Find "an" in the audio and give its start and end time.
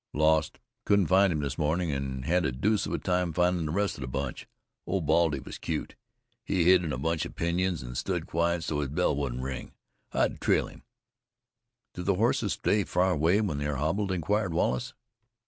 1.91-2.23, 7.83-7.93